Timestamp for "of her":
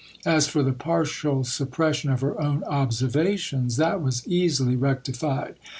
2.09-2.41